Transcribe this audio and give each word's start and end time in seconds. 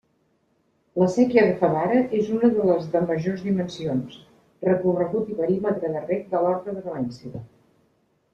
La 1.01 1.09
séquia 1.15 1.43
de 1.47 1.51
Favara 1.59 1.99
és 2.19 2.31
una 2.37 2.49
de 2.55 2.65
les 2.69 2.87
de 2.95 3.01
majors 3.09 3.43
dimensions, 3.49 4.17
recorregut 4.69 5.31
i 5.35 5.39
perímetre 5.43 5.93
de 5.99 6.03
reg 6.11 6.27
de 6.33 6.43
l'horta 6.47 6.77
de 6.81 6.85
València. 6.89 7.45